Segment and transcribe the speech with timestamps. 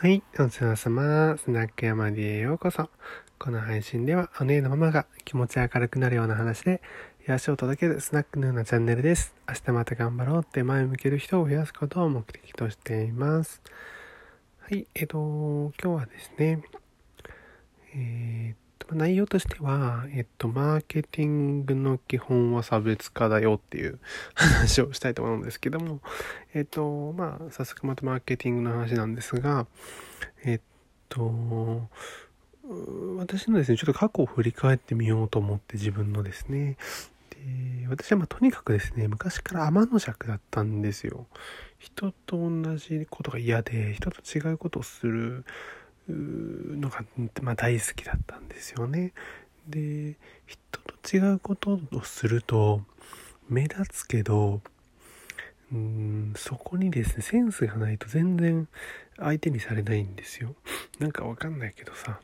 [0.00, 1.36] はい、お疲れ様。
[1.36, 2.88] スナック山 D へようこそ。
[3.36, 6.80] この配信では、お姉のママが気持ち明るくなるような話で、
[7.26, 9.34] 癒しを届けるスナックのようなチャンネルです。
[9.48, 13.60] 明日また頑張ろうって前向ける人を増やすことを目的としています。
[14.60, 15.18] はい、えっと、
[15.82, 16.62] 今日はですね、
[18.88, 23.98] えーっと、内容としては、えっと、マーケティングの基本は差別化だよっていう
[24.34, 26.00] 話をしたいと思うんですけども、
[26.54, 29.66] えっと、まあ、早速またマーケティングの話なんですが、
[30.44, 30.60] えっ
[31.08, 31.88] と、
[33.18, 36.76] 私のですね、ちょっと過去を振り返ってみようと思って自分のですね、
[37.30, 41.26] で私はまあとにかくですね、昔から天の弱だったんですよ。
[41.78, 45.44] 人と同じことが嫌で、人と違うことをする
[46.88, 47.04] のが、
[47.42, 49.12] まあ、大好きだったんですよね。
[49.68, 52.82] で、人と違うことをすると、
[53.48, 54.60] 目立つけど、
[55.72, 58.68] うーんそこにですねセンスがないと全然
[59.18, 60.54] 相手にされないんですよ
[60.98, 62.20] なんかわかんないけどさ、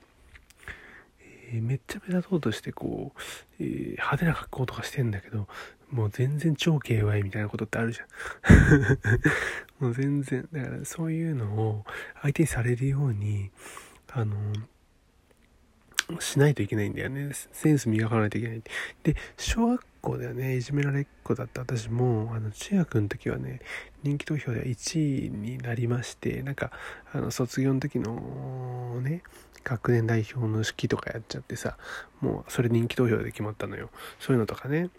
[1.21, 3.21] えーめっちゃ目立とうとしてこう、
[3.61, 5.47] えー派手な格好とかしてんだけど
[5.91, 8.09] もう全然超 KY みたいなことってあるじゃん
[9.85, 11.85] もう全然だからそういうのを
[12.23, 13.51] 相手にされるように
[14.17, 14.35] あの
[16.21, 17.31] しないといけないんだよね。
[17.53, 18.63] センス磨かないといけない
[19.03, 20.57] で小学校ではね。
[20.57, 23.61] いじめられっ子だった私もあの中学の時はね
[24.03, 26.71] 人気投票では1位になりましてなんか
[27.13, 29.23] あの卒業の時のね
[29.65, 31.79] 学年代表の式とかやっちゃってさ
[32.21, 33.91] もうそれ人気投票で決まったのよ。
[34.21, 34.91] そういうのとかね。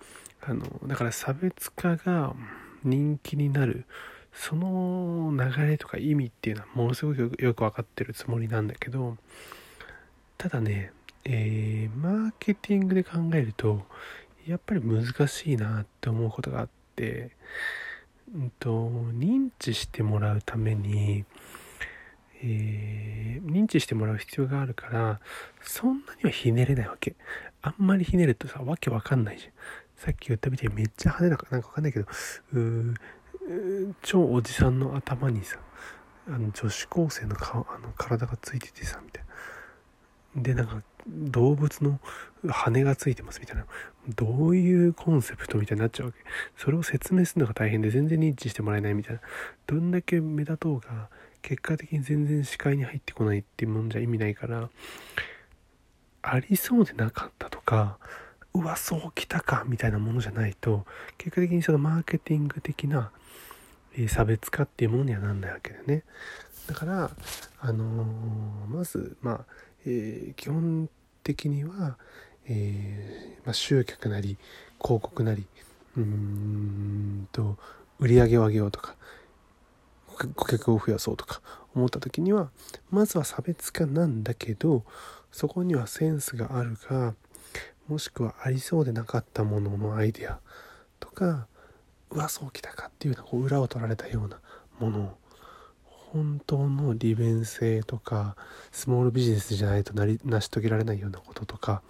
[0.42, 2.36] あのだから差別化が
[2.84, 3.86] 人気になる
[4.36, 9.18] その流れとか意味っていうのはものすごくよく分かってるつもりなんだけど
[10.38, 10.92] ただね、
[11.24, 13.84] えーマーケティングで考えると
[14.46, 17.32] やっぱり難しいなって思うことがあって、
[18.34, 21.26] うんと、認知してもらうために、
[22.44, 25.20] えー認知してもらう必要があるから
[25.62, 27.16] そんなにはひねれないわけ。
[27.62, 29.52] あんまりひねるとさわけわかんないじゃん。
[29.96, 32.06] さっき言ったみたいにめっちゃ派手ななんかわかんないけど
[32.54, 32.96] うー
[34.02, 35.58] 超おじさんの頭にさ
[36.28, 39.24] あの女子高生の顔あの体がついててさみたい
[40.36, 40.42] な。
[40.42, 42.00] でなんか動物の
[42.48, 43.66] 羽がついてますみたいな。
[44.16, 46.20] どういうコンセプトみたいになっちゃうわけ。
[46.58, 49.22] それを説明するのが大変で全然認知してもらえないみたいな。
[49.68, 51.10] どんだけ目立とうが
[51.42, 54.70] 結果的に全然視界に入ってこないっていうもんじゃ意味ないから
[56.24, 58.00] ありそうでなかったとか
[58.56, 60.86] うわそうきたかみたいなものじゃないと
[61.18, 63.12] 結果的にそのマーケティング的な
[64.08, 66.04] 差別化っていうものにはなんないわけだよね。
[66.68, 67.12] だから
[67.60, 69.46] あのーまずまあ、
[69.86, 70.90] えー基本
[71.24, 71.98] 的には、
[72.46, 74.38] えーまあ、集客なり
[74.82, 75.46] 広告なり
[75.98, 77.58] うーんと
[78.00, 78.96] 売り上げを上げようとか
[80.08, 81.42] 顧客顧客を増やそうとか
[81.76, 82.50] 思った時には
[82.92, 84.84] まずは差別化なんだけど
[85.32, 87.16] そこにはセンスがあるか
[87.88, 90.40] もしくはありそうでなかったもののアイデア
[91.00, 91.48] とか
[92.12, 94.40] うわそうきたかっていうようなこう裏を取られたような
[94.80, 95.18] もの。
[96.16, 98.38] 本当の利便性とか
[98.72, 101.82] スモールビジネスじゃないとなり成し遂げられないようなこととか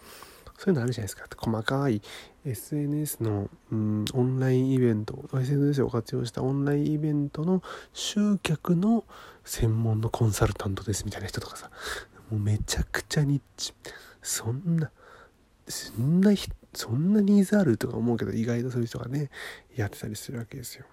[0.57, 1.25] そういうのあるじゃないですか。
[1.37, 2.01] 細かい
[2.43, 7.61] SNS の、うん、オンラインイベント SNS を活用したオンラインイベントの
[7.93, 9.03] 集客の
[9.43, 11.69] 専門のコンサルタントですみたいな人とかさ
[12.31, 13.73] もうめちゃくちゃニッチ。
[14.23, 14.89] そんな
[15.67, 19.29] そんなひそんなニーズあるとか思うけど意外とそういう人がね
[19.75, 20.85] やってたりするわけですよ。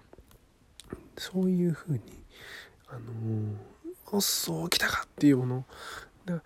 [1.17, 2.01] そういうふうに
[2.89, 3.01] あの、
[4.11, 5.65] おっそう来たかっていうもの。
[6.25, 6.41] だ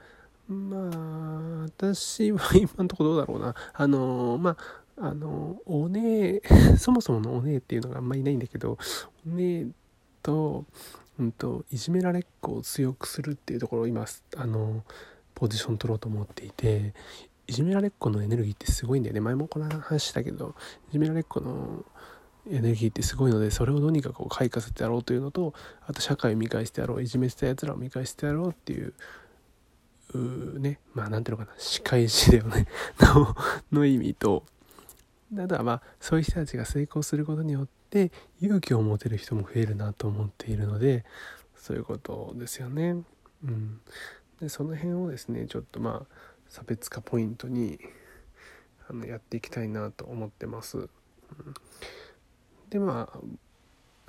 [0.47, 3.55] まあ私は今のところどうだろうな。
[3.73, 6.41] あのまああのお姉
[6.79, 8.79] そもそものお姉っていうのがあんまりいないんだけど
[9.27, 9.67] お姉
[10.23, 10.65] と,、
[11.19, 14.05] うん、といじめられっ子を強くするっていうところを今
[14.35, 14.83] あの
[15.35, 16.95] ポジション取ろうと思っていて
[17.47, 19.21] いじめられっ子のエネルギーってすごいんだよね。
[19.21, 20.55] 前もこの話したけど
[20.89, 21.85] いじめられっ子の
[22.49, 25.53] エネルギーってすごいのでそれをどうにかこう開花させてやろうというのと
[25.85, 28.93] あと社会を見返してやろういじめしたやつらを見返してやろうっていう
[30.13, 32.67] うねまあなんていうのかな仕返しだよね。
[32.99, 33.35] の
[33.71, 34.43] の意味と
[35.35, 38.11] ただまあそういう人たちが成功することによって
[38.41, 41.05] 勇気を持てる人も増えるなと思っているので
[41.55, 43.03] そういうことですよね。
[43.43, 43.81] うん、
[44.39, 46.15] でその辺をですねちょっとまあ
[46.49, 47.79] 差別化ポイントに
[48.89, 50.77] あのやっていきたいなと思ってます。
[50.77, 50.87] うん
[52.69, 53.19] でまあ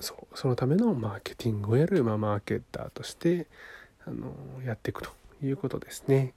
[0.00, 3.46] そうそのためのマーケティングをやる、まあ、マーケッターとして
[4.06, 4.32] あの
[4.64, 5.10] やっていくと
[5.42, 6.34] いうことですね。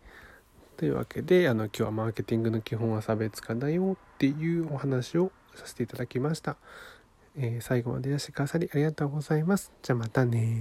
[0.77, 6.57] というわけであの今日はマーケティングの基本は差別化だよっていうお話をさせていただきました。
[7.37, 9.71] えー最後までいらしてくださりありがとうございます。
[9.81, 10.59] じゃあまたね